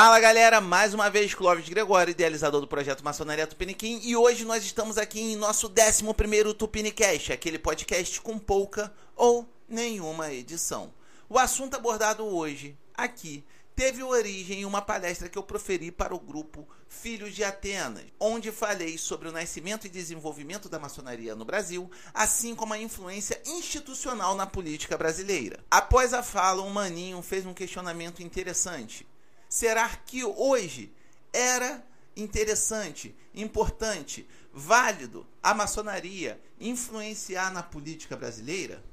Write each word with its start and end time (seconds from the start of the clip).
Fala 0.00 0.20
galera, 0.20 0.60
mais 0.60 0.94
uma 0.94 1.10
vez 1.10 1.34
Clóvis 1.34 1.68
Gregório, 1.68 2.12
idealizador 2.12 2.60
do 2.60 2.68
projeto 2.68 3.04
Maçonaria 3.04 3.48
Tupiniquim, 3.48 3.98
e 4.04 4.14
hoje 4.14 4.44
nós 4.44 4.62
estamos 4.62 4.96
aqui 4.96 5.20
em 5.20 5.34
nosso 5.34 5.66
11 5.66 6.54
Tupinicast, 6.54 7.32
aquele 7.32 7.58
podcast 7.58 8.20
com 8.20 8.38
pouca 8.38 8.94
ou 9.16 9.52
nenhuma 9.68 10.32
edição. 10.32 10.94
O 11.28 11.36
assunto 11.36 11.74
abordado 11.74 12.24
hoje, 12.24 12.78
aqui, 12.94 13.44
teve 13.74 14.00
origem 14.04 14.60
em 14.60 14.64
uma 14.64 14.80
palestra 14.80 15.28
que 15.28 15.36
eu 15.36 15.42
proferi 15.42 15.90
para 15.90 16.14
o 16.14 16.20
grupo 16.20 16.68
Filhos 16.88 17.34
de 17.34 17.42
Atenas, 17.42 18.04
onde 18.20 18.52
falei 18.52 18.96
sobre 18.96 19.28
o 19.28 19.32
nascimento 19.32 19.88
e 19.88 19.90
desenvolvimento 19.90 20.68
da 20.68 20.78
maçonaria 20.78 21.34
no 21.34 21.44
Brasil, 21.44 21.90
assim 22.14 22.54
como 22.54 22.72
a 22.72 22.78
influência 22.78 23.42
institucional 23.44 24.36
na 24.36 24.46
política 24.46 24.96
brasileira. 24.96 25.58
Após 25.68 26.14
a 26.14 26.22
fala, 26.22 26.62
um 26.62 26.70
maninho 26.70 27.20
fez 27.20 27.44
um 27.44 27.52
questionamento 27.52 28.22
interessante. 28.22 29.04
Será 29.48 29.88
que 29.88 30.24
hoje 30.24 30.92
era 31.32 31.84
interessante, 32.16 33.16
importante, 33.34 34.28
válido 34.52 35.26
a 35.42 35.54
maçonaria 35.54 36.40
influenciar 36.60 37.52
na 37.52 37.62
política 37.62 38.16
brasileira? 38.16 38.84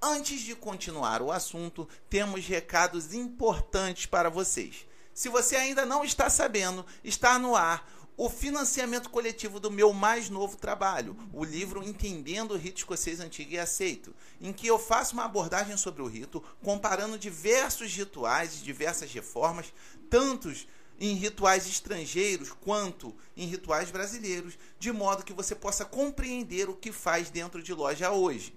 Antes 0.00 0.42
de 0.42 0.54
continuar 0.54 1.20
o 1.20 1.32
assunto, 1.32 1.88
temos 2.08 2.46
recados 2.46 3.12
importantes 3.12 4.06
para 4.06 4.30
vocês. 4.30 4.86
Se 5.12 5.28
você 5.28 5.56
ainda 5.56 5.84
não 5.84 6.04
está 6.04 6.30
sabendo, 6.30 6.86
está 7.02 7.40
no 7.40 7.56
ar 7.56 7.90
o 8.18 8.28
financiamento 8.28 9.10
coletivo 9.10 9.60
do 9.60 9.70
meu 9.70 9.92
mais 9.92 10.28
novo 10.28 10.56
trabalho, 10.56 11.16
o 11.32 11.44
livro 11.44 11.84
Entendendo 11.84 12.50
o 12.50 12.56
Rito 12.56 12.78
Escocês 12.78 13.20
Antigo 13.20 13.52
e 13.52 13.58
Aceito, 13.60 14.12
em 14.40 14.52
que 14.52 14.66
eu 14.66 14.76
faço 14.76 15.14
uma 15.14 15.24
abordagem 15.24 15.76
sobre 15.76 16.02
o 16.02 16.06
rito, 16.08 16.42
comparando 16.60 17.16
diversos 17.16 17.94
rituais 17.94 18.56
e 18.56 18.64
diversas 18.64 19.12
reformas, 19.12 19.72
tantos 20.10 20.66
em 20.98 21.14
rituais 21.14 21.68
estrangeiros 21.68 22.50
quanto 22.50 23.14
em 23.36 23.46
rituais 23.46 23.88
brasileiros, 23.92 24.58
de 24.80 24.90
modo 24.90 25.24
que 25.24 25.32
você 25.32 25.54
possa 25.54 25.84
compreender 25.84 26.68
o 26.68 26.74
que 26.74 26.90
faz 26.90 27.30
dentro 27.30 27.62
de 27.62 27.72
loja 27.72 28.10
hoje. 28.10 28.52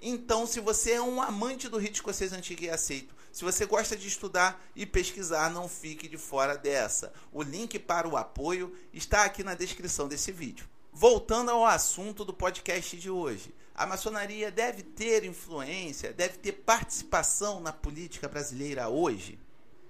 Então, 0.00 0.46
se 0.46 0.58
você 0.58 0.92
é 0.92 1.02
um 1.02 1.20
amante 1.20 1.68
do 1.68 1.76
rito 1.76 1.96
escocês 1.96 2.32
antigo 2.32 2.64
e 2.64 2.70
aceito, 2.70 3.14
se 3.32 3.44
você 3.44 3.64
gosta 3.64 3.96
de 3.96 4.06
estudar 4.06 4.62
e 4.76 4.84
pesquisar, 4.84 5.50
não 5.50 5.66
fique 5.66 6.06
de 6.06 6.18
fora 6.18 6.54
dessa. 6.54 7.14
O 7.32 7.42
link 7.42 7.78
para 7.78 8.06
o 8.06 8.18
apoio 8.18 8.76
está 8.92 9.24
aqui 9.24 9.42
na 9.42 9.54
descrição 9.54 10.06
desse 10.06 10.30
vídeo. 10.30 10.68
Voltando 10.92 11.50
ao 11.50 11.64
assunto 11.64 12.26
do 12.26 12.34
podcast 12.34 12.94
de 12.94 13.08
hoje. 13.08 13.54
A 13.74 13.86
maçonaria 13.86 14.50
deve 14.50 14.82
ter 14.82 15.24
influência, 15.24 16.12
deve 16.12 16.36
ter 16.36 16.52
participação 16.52 17.58
na 17.58 17.72
política 17.72 18.28
brasileira 18.28 18.90
hoje? 18.90 19.38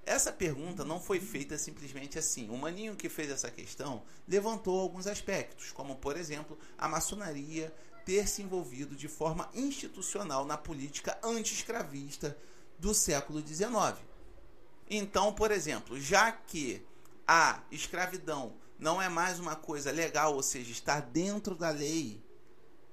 Essa 0.06 0.30
pergunta 0.30 0.84
não 0.84 1.00
foi 1.00 1.18
feita 1.18 1.58
simplesmente 1.58 2.20
assim. 2.20 2.48
O 2.48 2.56
maninho 2.56 2.94
que 2.94 3.08
fez 3.08 3.28
essa 3.28 3.50
questão 3.50 4.04
levantou 4.28 4.78
alguns 4.78 5.08
aspectos, 5.08 5.72
como 5.72 5.96
por 5.96 6.16
exemplo, 6.16 6.56
a 6.78 6.86
maçonaria 6.86 7.74
ter 8.04 8.28
se 8.28 8.40
envolvido 8.40 8.94
de 8.94 9.08
forma 9.08 9.50
institucional 9.52 10.44
na 10.44 10.56
política 10.56 11.18
anti-escravista 11.24 12.36
do 12.82 12.92
século 12.92 13.40
XIX. 13.46 13.96
Então, 14.90 15.32
por 15.32 15.52
exemplo, 15.52 15.98
já 16.00 16.32
que 16.32 16.84
a 17.26 17.62
escravidão 17.70 18.54
não 18.76 19.00
é 19.00 19.08
mais 19.08 19.38
uma 19.38 19.54
coisa 19.54 19.92
legal, 19.92 20.34
ou 20.34 20.42
seja, 20.42 20.72
está 20.72 20.98
dentro 20.98 21.54
da 21.54 21.70
lei, 21.70 22.20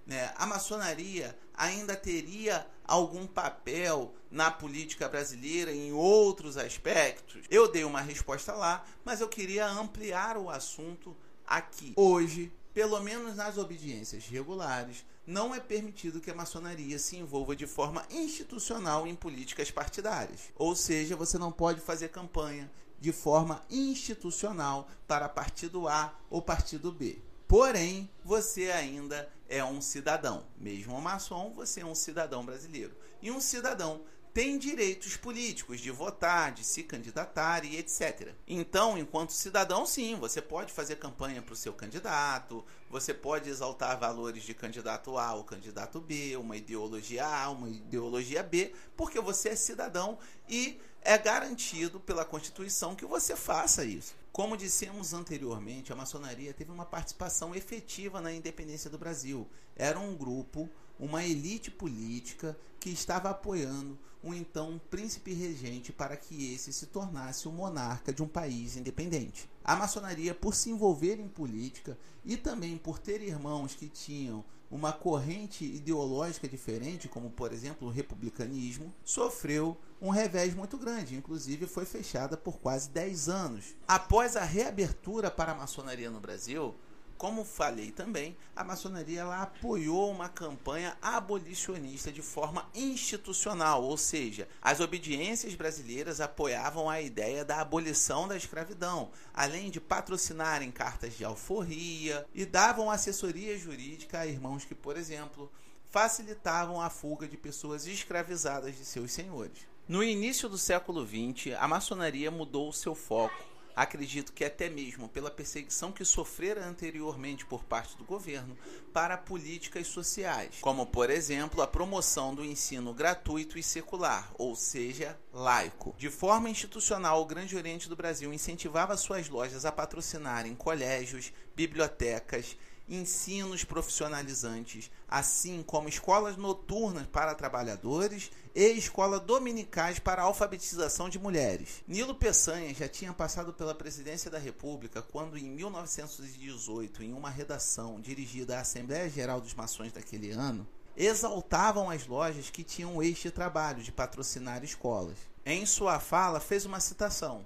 né, 0.06 0.31
a 0.38 0.46
maçonaria 0.46 1.36
ainda 1.56 1.96
teria 1.96 2.68
algum 2.86 3.25
papel 3.25 4.13
na 4.30 4.52
política 4.52 5.09
brasileira 5.09 5.74
em 5.74 5.92
outros 5.92 6.56
aspectos? 6.56 7.42
Eu 7.50 7.72
dei 7.72 7.84
uma 7.84 8.00
resposta 8.00 8.53
lá, 8.53 8.86
mas 9.03 9.22
eu 9.22 9.28
queria 9.28 9.68
ampliar 9.68 10.38
o 10.38 10.52
assunto 10.52 11.18
aqui. 11.47 11.94
Hoje, 11.96 12.53
pelo 12.75 13.00
menos 13.00 13.36
nas 13.36 13.58
obediências 13.58 14.28
regulares, 14.28 15.03
não 15.29 15.53
é 15.53 15.59
permitido 15.59 16.19
que 16.19 16.31
a 16.31 16.35
maçonaria 16.35 16.97
se 16.97 17.16
envolva 17.16 17.56
de 17.56 17.67
forma 17.67 18.03
institucional 18.09 19.06
em 19.06 19.13
políticas 19.13 19.69
partidárias. 19.69 20.51
Ou 20.56 20.75
seja, 20.75 21.16
você 21.16 21.38
não 21.38 21.51
pode 21.51 21.79
fazer 21.79 22.09
campanha 22.09 22.69
de 23.00 23.12
forma 23.12 23.63
institucional 23.69 24.89
para 25.07 25.29
partido 25.29 25.88
A 25.88 26.18
ou 26.31 26.41
partido 26.41 26.91
B. 26.91 27.22
Porém, 27.47 28.09
você 28.25 28.72
ainda 28.72 29.31
é 29.47 29.63
um 29.63 29.81
cidadão. 29.81 30.45
Mesmo 30.57 31.00
maçom, 31.00 31.53
você 31.53 31.81
é 31.81 31.85
um 31.85 31.94
cidadão 31.94 32.44
brasileiro. 32.44 32.95
E 33.22 33.29
um 33.29 33.39
cidadão 33.39 34.01
tem 34.34 34.57
direitos 34.57 35.17
políticos 35.17 35.79
de 35.79 35.91
votar, 35.91 36.51
de 36.51 36.63
se 36.63 36.84
candidatar 36.84 37.66
e 37.66 37.78
etc. 37.78 38.34
Então, 38.47 38.97
enquanto 38.97 39.31
cidadão, 39.31 39.85
sim, 39.85 40.16
você 40.16 40.41
pode 40.41 40.72
fazer 40.72 40.97
campanha 40.97 41.41
para 41.41 41.53
o 41.53 41.57
seu 41.57 41.73
candidato, 41.73 42.63
você 42.89 43.13
pode 43.13 43.50
exaltar 43.50 44.00
valores 44.00 44.44
de 44.44 44.53
candidato 44.53 45.18
A 45.18 45.34
ou 45.34 45.44
candidato 45.44 46.00
B, 46.00 46.38
uma 46.38 46.56
ideologia 46.56 47.25
A, 47.25 47.50
uma 47.50 47.69
ideologia 47.69 48.44
B, 48.44 48.73
porque 48.95 49.19
você 49.19 49.50
é 49.50 49.56
cidadão 49.56 50.18
e 50.47 50.79
é 51.01 51.18
garantido 51.18 52.00
pela 52.00 52.25
Constituição 52.25 52.95
que 52.95 53.06
você 53.06 53.35
faça 53.35 53.84
isso. 53.84 54.16
Como 54.31 54.56
dissemos 54.56 55.13
anteriormente, 55.13 55.91
a 55.91 55.95
maçonaria 55.95 56.53
teve 56.53 56.72
uma 56.72 56.85
participação 56.85 57.56
efetiva 57.56 58.22
na 58.22 58.31
independência 58.31 58.89
do 58.89 58.97
Brasil. 58.97 59.47
Era 59.75 60.00
um 60.00 60.16
grupo, 60.16 60.69
uma 61.00 61.24
elite 61.24 61.72
política 61.72 62.58
que 62.80 62.90
estava 62.90 63.30
apoiando 63.30 63.98
o 64.22 64.34
então 64.34 64.80
príncipe 64.90 65.34
regente 65.34 65.94
para 65.94 66.18
que 66.18 66.54
esse 66.54 66.74
se 66.74 66.88
tornasse 66.88 67.48
o 67.48 67.52
monarca 67.52 68.12
de 68.12 68.22
um 68.22 68.28
país 68.28 68.76
independente. 68.76 69.50
A 69.64 69.76
maçonaria, 69.76 70.36
por 70.36 70.54
se 70.54 70.70
envolver 70.70 71.20
em 71.20 71.28
política 71.28 71.98
e 72.26 72.36
também 72.36 72.78
por 72.78 73.00
ter 73.00 73.22
irmãos 73.22 73.76
que 73.76 73.88
tinham 73.88 74.44
uma 74.70 74.94
corrente 74.94 75.66
ideológica 75.66 76.48
diferente, 76.48 77.08
como 77.08 77.30
por 77.31 77.52
exemplo 77.52 77.88
o 77.88 77.92
republicanismo, 77.92 78.94
sofreu 79.04 79.76
um 80.02 80.10
revés 80.10 80.54
muito 80.54 80.78
grande, 80.78 81.16
inclusive 81.16 81.66
foi 81.66 81.86
fechada 81.86 82.38
por 82.38 82.60
quase 82.60 82.90
10 82.90 83.30
anos. 83.30 83.76
Após 83.88 84.36
a 84.36 84.44
reabertura 84.44 85.31
para 85.31 85.54
a 85.54 85.56
maçonaria 85.56 86.12
no 86.12 86.20
Brasil, 86.20 86.76
como 87.19 87.44
falei 87.44 87.91
também, 87.91 88.34
a 88.56 88.63
maçonaria 88.63 89.19
ela 89.19 89.41
apoiou 89.41 90.09
uma 90.09 90.30
campanha 90.30 90.97
abolicionista 91.02 92.13
de 92.13 92.22
forma 92.22 92.66
institucional, 92.74 93.84
ou 93.84 93.97
seja, 93.97 94.47
as 94.62 94.80
obediências 94.80 95.53
brasileiras 95.53 96.22
apoiavam 96.22 96.90
a 96.90 97.02
ideia 97.02 97.44
da 97.44 97.59
abolição 97.59 98.25
da 98.25 98.38
escravidão, 98.38 99.12
além 99.34 99.69
de 99.69 99.81
patrocinarem 99.81 100.72
cartas 100.72 101.18
de 101.18 101.25
alforria 101.25 102.25
e 102.34 102.46
davam 102.46 102.90
assessoria 102.90 103.57
jurídica 103.57 104.19
a 104.19 104.25
irmãos 104.25 104.63
que, 104.63 104.74
por 104.74 104.96
exemplo, 104.96 105.51
facilitavam 105.91 106.80
a 106.80 106.90
fuga 106.90 107.28
de 107.28 107.36
pessoas 107.36 107.86
escravizadas 107.86 108.78
de 108.78 108.86
seus 108.86 109.12
senhores. 109.12 109.68
No 109.90 110.01
início 110.01 110.47
do 110.47 110.57
século 110.57 111.06
XX, 111.06 111.53
a 111.59 111.68
maçonaria 111.68 112.31
mudou 112.31 112.72
seu 112.72 112.96
foco 112.96 113.59
acredito 113.81 114.34
que 114.34 114.44
até 114.44 114.69
mesmo 114.69 115.07
pela 115.07 115.31
perseguição 115.31 115.90
que 115.90 116.03
sofrera 116.03 116.66
anteriormente 116.66 117.45
por 117.45 117.63
parte 117.63 117.95
do 117.95 118.03
governo, 118.03 118.57
para 118.91 119.17
políticas 119.17 119.88
sociais, 119.88 120.57
como 120.59 120.85
por 120.85 121.09
exemplo 121.09 121.62
a 121.62 121.67
promoção 121.67 122.35
do 122.35 122.44
ensino 122.44 122.94
gratuito 122.94 123.57
e 123.57 123.63
secular, 123.63 124.29
ou 124.38 124.53
seja, 124.53 125.18
laico. 125.31 125.95
De 125.97 126.09
forma 126.09 126.50
institucional, 126.50 127.22
o 127.22 127.25
Grande 127.25 127.56
Oriente 127.56 127.88
do 127.88 127.95
Brasil 127.95 128.33
incentivava 128.33 128.98
suas 128.98 129.30
lojas 129.30 129.63
a 129.63 129.71
patrocinarem 129.71 130.56
colégios, 130.56 131.31
bibliotecas, 131.56 132.57
ensinos 132.89 133.63
profissionalizantes, 133.63 134.89
assim 135.07 135.62
como 135.62 135.88
escolas 135.88 136.36
noturnas 136.36 137.06
para 137.07 137.36
trabalhadores 137.36 138.31
e 138.56 138.71
escola 138.71 139.19
dominicais 139.19 140.00
para 140.00 140.24
alfabetização 140.24 141.07
de 141.07 141.19
mulheres. 141.19 141.83
Nilo 141.88 142.15
Peçanha 142.15 142.74
já 142.74 142.88
tinha 142.88 143.13
passado 143.13 143.53
pela 143.53 143.75
presidência 143.75 144.31
da 144.31 144.39
República 144.39 145.01
quando, 145.01 145.38
em 145.38 145.50
1918, 145.50 147.03
em 147.03 147.13
uma 147.13 147.30
redação 147.30 148.01
dirigida 148.01 148.57
à 148.57 148.62
Assembleia 148.62 149.09
Geral 149.09 149.39
dos 149.39 149.53
Maçons 149.53 149.92
daquele 149.92 150.31
ano, 150.31 150.68
exaltavam 150.97 151.89
as 151.89 152.07
lojas 152.07 152.50
que 152.50 152.63
tinham 152.63 153.01
este 153.01 153.30
trabalho 153.30 153.83
de 153.83 153.92
patrocinar 153.92 154.63
escolas. 154.63 155.18
Em 155.45 155.65
sua 155.65 156.00
fala, 156.00 156.39
fez 156.39 156.65
uma 156.65 156.80
citação: 156.80 157.45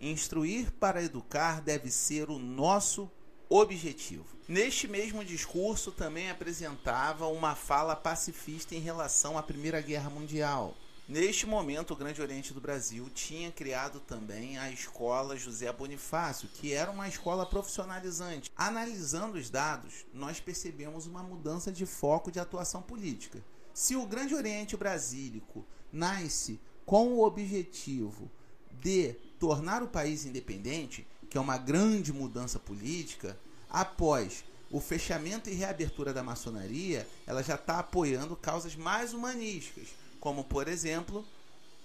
Instruir 0.00 0.72
para 0.72 1.02
educar 1.02 1.60
deve 1.60 1.90
ser 1.90 2.30
o 2.30 2.38
nosso 2.38 3.10
objetivo. 3.52 4.24
Neste 4.46 4.86
mesmo 4.86 5.24
discurso 5.24 5.90
também 5.90 6.30
apresentava 6.30 7.26
uma 7.26 7.56
fala 7.56 7.96
pacifista 7.96 8.76
em 8.76 8.78
relação 8.78 9.36
à 9.36 9.42
Primeira 9.42 9.80
Guerra 9.80 10.08
Mundial. 10.08 10.76
Neste 11.08 11.46
momento, 11.46 11.92
o 11.92 11.96
Grande 11.96 12.22
Oriente 12.22 12.54
do 12.54 12.60
Brasil 12.60 13.10
tinha 13.12 13.50
criado 13.50 13.98
também 13.98 14.56
a 14.56 14.70
escola 14.70 15.36
José 15.36 15.72
Bonifácio, 15.72 16.48
que 16.48 16.72
era 16.72 16.92
uma 16.92 17.08
escola 17.08 17.44
profissionalizante. 17.44 18.52
Analisando 18.54 19.36
os 19.36 19.50
dados, 19.50 20.06
nós 20.14 20.38
percebemos 20.38 21.06
uma 21.06 21.24
mudança 21.24 21.72
de 21.72 21.84
foco 21.84 22.30
de 22.30 22.38
atuação 22.38 22.80
política. 22.80 23.44
Se 23.74 23.96
o 23.96 24.06
Grande 24.06 24.36
Oriente 24.36 24.76
Brasílico 24.76 25.66
nasce 25.92 26.60
com 26.86 27.08
o 27.14 27.24
objetivo 27.24 28.30
de 28.80 29.14
tornar 29.40 29.82
o 29.82 29.88
país 29.88 30.24
independente, 30.24 31.04
que 31.30 31.38
é 31.38 31.40
uma 31.40 31.56
grande 31.56 32.12
mudança 32.12 32.58
política, 32.58 33.38
após 33.70 34.44
o 34.68 34.80
fechamento 34.80 35.48
e 35.48 35.54
reabertura 35.54 36.12
da 36.12 36.22
maçonaria, 36.22 37.08
ela 37.26 37.42
já 37.42 37.54
está 37.54 37.78
apoiando 37.78 38.36
causas 38.36 38.74
mais 38.74 39.14
humanísticas, 39.14 39.88
como, 40.18 40.42
por 40.42 40.66
exemplo, 40.66 41.24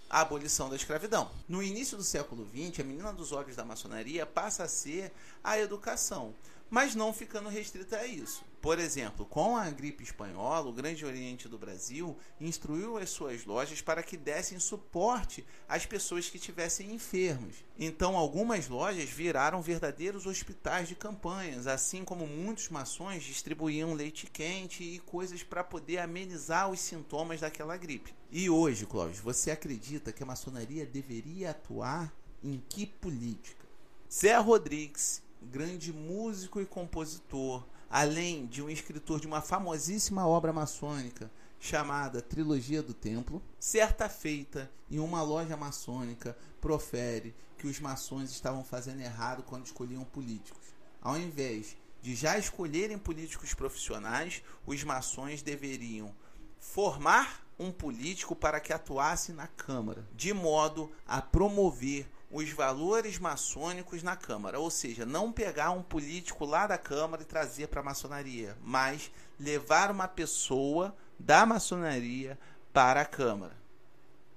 a 0.09 0.21
abolição 0.21 0.69
da 0.69 0.75
escravidão. 0.75 1.29
No 1.47 1.61
início 1.61 1.95
do 1.95 2.03
século 2.03 2.47
XX, 2.49 2.79
a 2.79 2.83
menina 2.83 3.13
dos 3.13 3.31
olhos 3.31 3.55
da 3.55 3.63
maçonaria 3.63 4.25
passa 4.25 4.63
a 4.63 4.67
ser 4.67 5.11
a 5.43 5.59
educação, 5.59 6.33
mas 6.69 6.95
não 6.95 7.13
ficando 7.13 7.49
restrita 7.49 7.97
a 7.97 8.05
isso. 8.05 8.43
Por 8.65 8.79
exemplo, 8.79 9.27
com 9.27 9.55
a 9.55 9.69
gripe 9.69 10.03
espanhola, 10.03 10.67
o 10.67 10.73
Grande 10.73 11.05
Oriente 11.05 11.47
do 11.47 11.55
Brasil 11.55 12.17
instruiu 12.41 12.97
as 12.97 13.11
suas 13.11 13.45
lojas 13.45 13.79
para 13.79 14.01
que 14.01 14.17
dessem 14.17 14.59
suporte 14.59 15.45
às 15.69 15.85
pessoas 15.85 16.29
que 16.31 16.37
estivessem 16.37 16.91
enfermas. 16.91 17.63
Então, 17.77 18.17
algumas 18.17 18.67
lojas 18.67 19.07
viraram 19.07 19.61
verdadeiros 19.61 20.25
hospitais 20.25 20.87
de 20.87 20.95
campanhas, 20.95 21.67
assim 21.67 22.03
como 22.03 22.25
muitos 22.25 22.69
maçons 22.69 23.21
distribuíam 23.21 23.93
leite 23.93 24.25
quente 24.25 24.83
e 24.83 24.97
coisas 24.97 25.43
para 25.43 25.63
poder 25.63 25.99
amenizar 25.99 26.67
os 26.71 26.79
sintomas 26.79 27.41
daquela 27.41 27.77
gripe. 27.77 28.15
E 28.31 28.49
hoje, 28.49 28.87
Clóvis, 28.87 29.19
você 29.19 29.51
acredita 29.51 30.11
que 30.11 30.23
a 30.23 30.25
maçonaria 30.25 30.87
deveria 30.87 31.51
atuar 31.51 32.11
em 32.43 32.59
que 32.67 32.87
política? 32.87 33.63
Zé 34.11 34.37
Rodrigues, 34.37 35.21
grande 35.45 35.93
músico 35.93 36.59
e 36.59 36.65
compositor, 36.65 37.65
além 37.89 38.45
de 38.45 38.61
um 38.61 38.69
escritor 38.69 39.19
de 39.19 39.27
uma 39.27 39.41
famosíssima 39.41 40.27
obra 40.27 40.51
maçônica 40.51 41.31
chamada 41.59 42.21
Trilogia 42.21 42.83
do 42.83 42.93
Templo, 42.93 43.41
certa 43.59 44.09
feita 44.09 44.69
em 44.89 44.99
uma 44.99 45.21
loja 45.21 45.55
maçônica 45.55 46.37
profere 46.59 47.33
que 47.57 47.67
os 47.67 47.79
maçons 47.79 48.31
estavam 48.31 48.63
fazendo 48.63 49.01
errado 49.01 49.43
quando 49.43 49.65
escolhiam 49.65 50.03
políticos. 50.03 50.63
Ao 51.01 51.17
invés 51.17 51.77
de 52.01 52.13
já 52.15 52.37
escolherem 52.37 52.97
políticos 52.97 53.53
profissionais, 53.53 54.43
os 54.65 54.83
maçons 54.83 55.41
deveriam 55.41 56.13
formar 56.59 57.45
um 57.57 57.71
político 57.71 58.35
para 58.35 58.59
que 58.59 58.73
atuasse 58.73 59.31
na 59.31 59.47
Câmara, 59.47 60.05
de 60.15 60.33
modo 60.33 60.91
a 61.07 61.21
promover 61.21 62.07
os 62.31 62.49
valores 62.51 63.19
maçônicos 63.19 64.03
na 64.03 64.15
Câmara, 64.15 64.59
ou 64.59 64.69
seja, 64.69 65.05
não 65.05 65.31
pegar 65.31 65.71
um 65.71 65.83
político 65.83 66.45
lá 66.45 66.67
da 66.67 66.77
Câmara 66.77 67.21
e 67.21 67.25
trazer 67.25 67.67
para 67.67 67.81
a 67.81 67.83
maçonaria, 67.83 68.57
mas 68.63 69.11
levar 69.39 69.91
uma 69.91 70.07
pessoa 70.07 70.95
da 71.19 71.45
maçonaria 71.45 72.37
para 72.73 73.01
a 73.01 73.05
Câmara. 73.05 73.55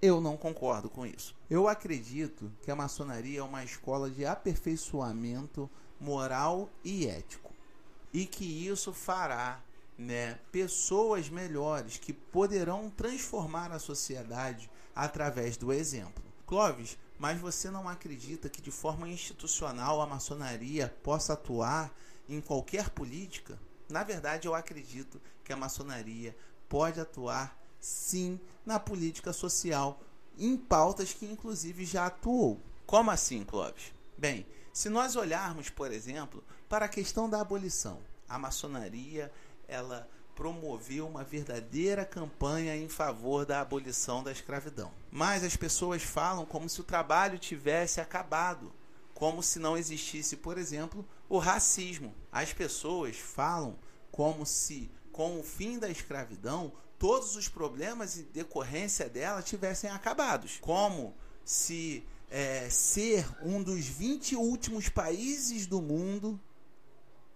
Eu 0.00 0.20
não 0.20 0.36
concordo 0.36 0.88
com 0.88 1.04
isso. 1.04 1.34
Eu 1.50 1.66
acredito 1.66 2.52
que 2.62 2.70
a 2.70 2.76
maçonaria 2.76 3.40
é 3.40 3.42
uma 3.42 3.64
escola 3.64 4.08
de 4.08 4.24
aperfeiçoamento 4.24 5.68
moral 6.00 6.70
e 6.84 7.06
ético, 7.06 7.52
e 8.12 8.24
que 8.24 8.44
isso 8.44 8.92
fará 8.92 9.60
né, 9.98 10.38
pessoas 10.52 11.28
melhores 11.28 11.96
que 11.96 12.12
poderão 12.12 12.88
transformar 12.88 13.72
a 13.72 13.80
sociedade 13.80 14.70
através 14.94 15.56
do 15.56 15.72
exemplo. 15.72 16.22
Clóvis, 16.46 16.96
mas 17.18 17.40
você 17.40 17.70
não 17.70 17.88
acredita 17.88 18.48
que 18.48 18.62
de 18.62 18.70
forma 18.70 19.08
institucional 19.08 20.00
a 20.00 20.06
maçonaria 20.06 20.94
possa 21.02 21.32
atuar 21.32 21.92
em 22.28 22.40
qualquer 22.40 22.90
política? 22.90 23.58
Na 23.88 24.04
verdade, 24.04 24.46
eu 24.46 24.54
acredito 24.54 25.20
que 25.42 25.52
a 25.52 25.56
maçonaria 25.56 26.36
pode 26.68 27.00
atuar 27.00 27.58
sim 27.80 28.38
na 28.64 28.78
política 28.78 29.32
social, 29.32 30.00
em 30.38 30.56
pautas 30.56 31.12
que 31.12 31.26
inclusive 31.26 31.84
já 31.84 32.06
atuou. 32.06 32.60
Como 32.86 33.10
assim, 33.10 33.44
Clóvis? 33.44 33.92
Bem, 34.16 34.46
se 34.72 34.88
nós 34.88 35.16
olharmos, 35.16 35.70
por 35.70 35.90
exemplo, 35.90 36.44
para 36.68 36.84
a 36.84 36.88
questão 36.88 37.28
da 37.28 37.40
abolição, 37.40 38.00
a 38.28 38.38
maçonaria 38.38 39.32
ela 39.66 40.08
promoveu 40.38 41.08
uma 41.08 41.24
verdadeira 41.24 42.04
campanha 42.04 42.76
em 42.76 42.88
favor 42.88 43.44
da 43.44 43.60
abolição 43.60 44.22
da 44.22 44.30
escravidão. 44.30 44.92
Mas 45.10 45.42
as 45.42 45.56
pessoas 45.56 46.04
falam 46.04 46.46
como 46.46 46.68
se 46.68 46.80
o 46.80 46.84
trabalho 46.84 47.40
tivesse 47.40 48.00
acabado, 48.00 48.72
como 49.12 49.42
se 49.42 49.58
não 49.58 49.76
existisse, 49.76 50.36
por 50.36 50.56
exemplo, 50.56 51.04
o 51.28 51.38
racismo. 51.38 52.14
As 52.30 52.52
pessoas 52.52 53.16
falam 53.16 53.76
como 54.12 54.46
se, 54.46 54.88
com 55.10 55.40
o 55.40 55.42
fim 55.42 55.76
da 55.76 55.90
escravidão, 55.90 56.70
todos 57.00 57.34
os 57.34 57.48
problemas 57.48 58.16
e 58.16 58.22
decorrência 58.22 59.08
dela 59.08 59.42
tivessem 59.42 59.90
acabados. 59.90 60.58
Como 60.60 61.16
se 61.44 62.06
é, 62.30 62.70
ser 62.70 63.26
um 63.42 63.60
dos 63.60 63.84
20 63.86 64.36
últimos 64.36 64.88
países 64.88 65.66
do 65.66 65.82
mundo 65.82 66.40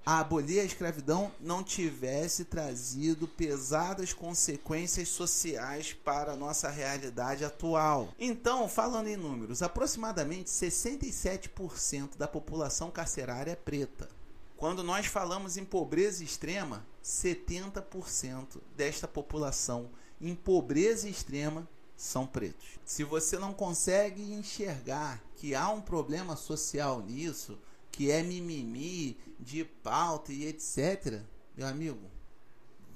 a 0.04 0.18
abolir 0.18 0.60
a 0.60 0.64
escravidão 0.64 1.32
não 1.40 1.62
tivesse 1.62 2.44
trazido 2.44 3.28
pesadas 3.28 4.12
consequências 4.12 5.08
sociais 5.08 5.92
para 5.92 6.32
a 6.32 6.36
nossa 6.36 6.68
realidade 6.68 7.44
atual. 7.44 8.12
Então, 8.18 8.68
falando 8.68 9.08
em 9.08 9.16
números, 9.16 9.62
aproximadamente 9.62 10.50
67% 10.50 12.16
da 12.16 12.26
população 12.26 12.90
carcerária 12.90 13.52
é 13.52 13.56
preta. 13.56 14.08
Quando 14.56 14.82
nós 14.82 15.06
falamos 15.06 15.56
em 15.56 15.64
pobreza 15.64 16.22
extrema, 16.22 16.86
70% 17.02 18.60
desta 18.76 19.08
população 19.08 19.90
em 20.20 20.34
pobreza 20.34 21.08
extrema 21.08 21.68
são 21.96 22.26
pretos. 22.26 22.78
Se 22.84 23.04
você 23.04 23.38
não 23.38 23.52
consegue 23.52 24.32
enxergar 24.32 25.22
que 25.36 25.54
há 25.54 25.68
um 25.68 25.80
problema 25.80 26.36
social 26.36 27.00
nisso, 27.00 27.58
que 27.92 28.10
é 28.10 28.22
mimimi, 28.22 29.16
de 29.38 29.64
pauta 29.64 30.32
e 30.32 30.46
etc., 30.46 31.20
meu 31.54 31.68
amigo, 31.68 32.00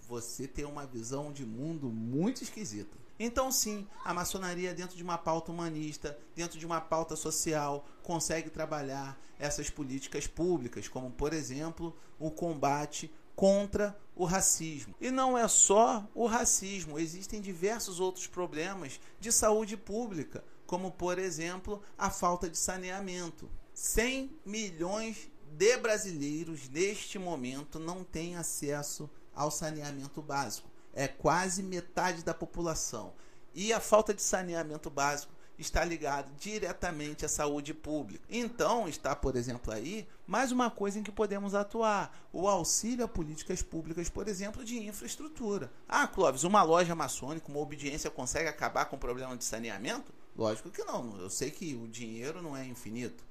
você 0.08 0.48
tem 0.48 0.64
uma 0.64 0.86
visão 0.86 1.30
de 1.30 1.44
mundo 1.44 1.88
muito 1.88 2.42
esquisita. 2.42 2.96
Então, 3.18 3.52
sim, 3.52 3.86
a 4.04 4.12
maçonaria, 4.12 4.74
dentro 4.74 4.96
de 4.96 5.02
uma 5.02 5.18
pauta 5.18 5.52
humanista, 5.52 6.18
dentro 6.34 6.58
de 6.58 6.66
uma 6.66 6.80
pauta 6.80 7.14
social, 7.16 7.86
consegue 8.02 8.50
trabalhar 8.50 9.18
essas 9.38 9.70
políticas 9.70 10.26
públicas, 10.26 10.88
como, 10.88 11.10
por 11.10 11.32
exemplo, 11.32 11.94
o 12.18 12.30
combate 12.30 13.12
contra 13.34 13.96
o 14.14 14.24
racismo. 14.24 14.94
E 15.00 15.10
não 15.10 15.36
é 15.36 15.46
só 15.46 16.06
o 16.14 16.26
racismo, 16.26 16.98
existem 16.98 17.40
diversos 17.40 18.00
outros 18.00 18.26
problemas 18.26 18.98
de 19.20 19.30
saúde 19.30 19.76
pública, 19.76 20.42
como, 20.66 20.90
por 20.90 21.18
exemplo, 21.18 21.82
a 21.98 22.10
falta 22.10 22.48
de 22.48 22.56
saneamento. 22.56 23.48
100 23.76 24.30
milhões 24.46 25.30
de 25.52 25.76
brasileiros 25.76 26.66
neste 26.70 27.18
momento 27.18 27.78
não 27.78 28.02
têm 28.02 28.34
acesso 28.34 29.08
ao 29.34 29.50
saneamento 29.50 30.22
básico. 30.22 30.70
É 30.94 31.06
quase 31.06 31.62
metade 31.62 32.24
da 32.24 32.32
população. 32.32 33.12
E 33.54 33.74
a 33.74 33.78
falta 33.78 34.14
de 34.14 34.22
saneamento 34.22 34.88
básico 34.88 35.30
está 35.58 35.84
ligado 35.84 36.34
diretamente 36.36 37.26
à 37.26 37.28
saúde 37.28 37.74
pública. 37.74 38.24
Então, 38.30 38.88
está, 38.88 39.14
por 39.14 39.36
exemplo, 39.36 39.70
aí 39.70 40.08
mais 40.26 40.50
uma 40.50 40.70
coisa 40.70 40.98
em 40.98 41.02
que 41.02 41.12
podemos 41.12 41.54
atuar: 41.54 42.26
o 42.32 42.48
auxílio 42.48 43.04
a 43.04 43.08
políticas 43.08 43.60
públicas, 43.60 44.08
por 44.08 44.26
exemplo, 44.26 44.64
de 44.64 44.78
infraestrutura. 44.78 45.70
Ah, 45.86 46.06
Clóvis, 46.06 46.44
uma 46.44 46.62
loja 46.62 46.94
maçônica, 46.94 47.52
uma 47.52 47.60
obediência 47.60 48.10
consegue 48.10 48.48
acabar 48.48 48.86
com 48.86 48.96
o 48.96 48.98
problema 48.98 49.36
de 49.36 49.44
saneamento? 49.44 50.14
Lógico 50.34 50.70
que 50.70 50.82
não. 50.82 51.18
Eu 51.20 51.28
sei 51.28 51.50
que 51.50 51.74
o 51.74 51.86
dinheiro 51.86 52.40
não 52.40 52.56
é 52.56 52.64
infinito. 52.64 53.22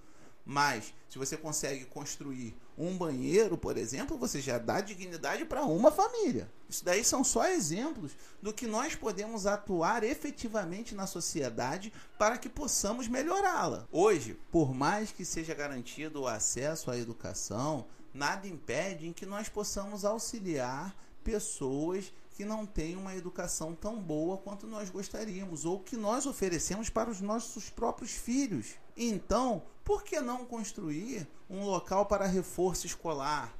Mas, 0.45 0.93
se 1.09 1.17
você 1.17 1.35
consegue 1.35 1.85
construir 1.85 2.55
um 2.77 2.95
banheiro, 2.95 3.57
por 3.57 3.77
exemplo, 3.77 4.17
você 4.17 4.39
já 4.39 4.59
dá 4.59 4.79
dignidade 4.79 5.43
para 5.43 5.63
uma 5.63 5.91
família. 5.91 6.51
Isso 6.69 6.85
daí 6.85 7.03
são 7.03 7.23
só 7.23 7.47
exemplos 7.47 8.11
do 8.41 8.53
que 8.53 8.67
nós 8.67 8.95
podemos 8.95 9.47
atuar 9.47 10.03
efetivamente 10.03 10.93
na 10.93 11.07
sociedade 11.07 11.91
para 12.19 12.37
que 12.37 12.49
possamos 12.49 13.07
melhorá-la. 13.07 13.87
Hoje, 13.91 14.37
por 14.51 14.73
mais 14.73 15.11
que 15.11 15.25
seja 15.25 15.55
garantido 15.55 16.21
o 16.21 16.27
acesso 16.27 16.91
à 16.91 16.97
educação, 16.97 17.87
nada 18.13 18.47
impede 18.47 19.07
em 19.07 19.13
que 19.13 19.25
nós 19.25 19.49
possamos 19.49 20.05
auxiliar 20.05 20.95
pessoas 21.23 22.13
que 22.35 22.45
não 22.45 22.65
têm 22.65 22.97
uma 22.97 23.15
educação 23.15 23.73
tão 23.73 23.99
boa 23.99 24.37
quanto 24.37 24.67
nós 24.67 24.89
gostaríamos 24.89 25.63
ou 25.63 25.79
que 25.79 25.95
nós 25.95 26.25
oferecemos 26.25 26.89
para 26.89 27.09
os 27.09 27.21
nossos 27.21 27.69
próprios 27.69 28.11
filhos. 28.11 28.75
Então, 28.97 29.63
por 29.85 30.03
que 30.03 30.19
não 30.19 30.43
construir 30.43 31.27
um 31.47 31.63
local 31.63 32.07
para 32.07 32.25
reforço 32.25 32.87
escolar? 32.87 33.53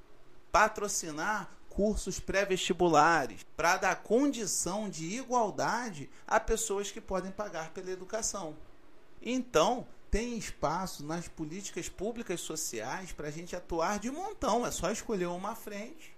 Patrocinar 0.52 1.50
cursos 1.70 2.20
pré-vestibulares 2.20 3.46
para 3.56 3.78
dar 3.78 4.02
condição 4.02 4.90
de 4.90 5.06
igualdade 5.06 6.10
a 6.26 6.40
pessoas 6.40 6.90
que 6.90 7.00
podem 7.00 7.32
pagar 7.32 7.70
pela 7.72 7.92
educação. 7.92 8.58
Então, 9.22 9.86
tem 10.10 10.38
espaço 10.38 11.04
nas 11.04 11.28
políticas 11.28 11.90
públicas 11.90 12.40
sociais 12.42 13.12
para 13.12 13.28
a 13.28 13.32
gente 13.32 13.56
atuar 13.56 14.00
de 14.00 14.10
montão. 14.10 14.66
É 14.66 14.72
só 14.72 14.90
escolher 14.90 15.28
uma 15.28 15.54
frente, 15.54 16.16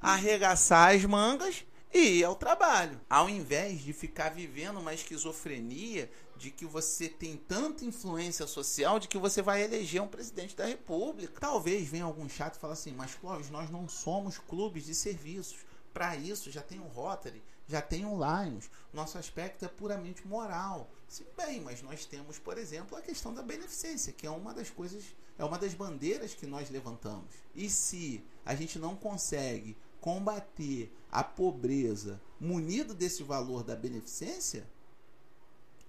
arregaçar 0.00 0.94
as 0.94 1.04
mangas 1.04 1.64
e 1.92 2.18
ir 2.18 2.24
ao 2.24 2.36
trabalho. 2.36 3.00
Ao 3.08 3.28
invés 3.28 3.80
de 3.80 3.92
ficar 3.92 4.28
vivendo 4.28 4.78
uma 4.78 4.92
esquizofrenia 4.92 6.10
de 6.38 6.50
que 6.50 6.64
você 6.64 7.08
tem 7.08 7.36
tanta 7.36 7.84
influência 7.84 8.46
social 8.46 8.98
de 8.98 9.08
que 9.08 9.18
você 9.18 9.40
vai 9.42 9.62
eleger 9.62 10.02
um 10.02 10.08
presidente 10.08 10.56
da 10.56 10.66
república. 10.66 11.40
Talvez 11.40 11.88
venha 11.88 12.04
algum 12.04 12.28
chato 12.28 12.56
e 12.56 12.58
fale 12.58 12.72
assim, 12.72 12.92
mas 12.92 13.14
Clóvis, 13.14 13.50
nós 13.50 13.70
não 13.70 13.88
somos 13.88 14.38
clubes 14.38 14.84
de 14.84 14.94
serviços. 14.94 15.58
Para 15.92 16.14
isso 16.16 16.50
já 16.50 16.60
tem 16.60 16.78
o 16.78 16.86
Rotary, 16.88 17.42
já 17.66 17.80
tem 17.80 18.04
o 18.04 18.16
Lions. 18.16 18.70
Nosso 18.92 19.16
aspecto 19.16 19.64
é 19.64 19.68
puramente 19.68 20.26
moral. 20.26 20.90
Sim, 21.08 21.24
bem, 21.36 21.60
mas 21.60 21.82
nós 21.82 22.04
temos, 22.04 22.38
por 22.38 22.58
exemplo, 22.58 22.96
a 22.96 23.00
questão 23.00 23.32
da 23.32 23.42
beneficência, 23.42 24.12
que 24.12 24.26
é 24.26 24.30
uma 24.30 24.52
das 24.52 24.68
coisas, 24.68 25.04
é 25.38 25.44
uma 25.44 25.58
das 25.58 25.72
bandeiras 25.72 26.34
que 26.34 26.46
nós 26.46 26.68
levantamos. 26.68 27.30
E 27.54 27.70
se 27.70 28.22
a 28.44 28.54
gente 28.54 28.78
não 28.78 28.94
consegue 28.94 29.76
combater 30.00 30.92
a 31.10 31.24
pobreza 31.24 32.20
munido 32.38 32.92
desse 32.92 33.22
valor 33.22 33.64
da 33.64 33.74
beneficência, 33.74 34.68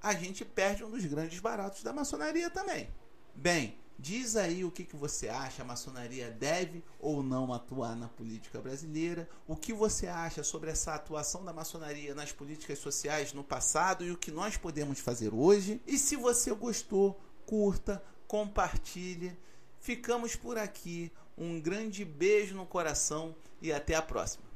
a 0.02 0.14
gente 0.14 0.46
perde 0.46 0.84
um 0.84 0.90
dos 0.90 1.06
grandes 1.06 1.40
baratos 1.40 1.84
da 1.84 1.94
maçonaria 1.94 2.50
também. 2.50 2.90
Bem, 3.36 3.78
diz 4.00 4.36
aí 4.36 4.64
o 4.64 4.72
que, 4.72 4.84
que 4.84 4.96
você 4.96 5.28
acha, 5.28 5.62
a 5.62 5.66
maçonaria 5.66 6.32
deve 6.32 6.84
ou 7.00 7.24
não 7.24 7.54
atuar 7.54 7.96
na 7.96 8.08
política 8.08 8.60
brasileira, 8.60 9.28
o 9.48 9.56
que 9.56 9.74
você 9.74 10.08
acha 10.08 10.44
sobre 10.44 10.70
essa 10.70 10.94
atuação 10.94 11.44
da 11.44 11.54
maçonaria 11.54 12.14
nas 12.14 12.32
políticas 12.32 12.80
sociais 12.80 13.34
no 13.34 13.44
passado 13.44 14.04
e 14.04 14.12
o 14.12 14.18
que 14.18 14.32
nós 14.32 14.58
podemos 14.58 15.00
fazer 15.00 15.34
hoje. 15.34 15.82
E 15.86 15.98
se 15.98 16.16
você 16.16 16.54
gostou, 16.54 17.20
curta, 17.46 18.04
compartilhe. 18.28 19.38
Ficamos 19.80 20.36
por 20.36 20.58
aqui. 20.58 21.12
Um 21.38 21.62
grande 21.62 22.04
beijo 22.04 22.56
no 22.56 22.66
coração 22.66 23.36
e 23.62 23.72
até 23.72 23.96
a 23.96 24.02
próxima. 24.02 24.47